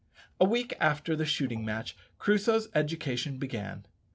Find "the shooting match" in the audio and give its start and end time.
1.15-1.95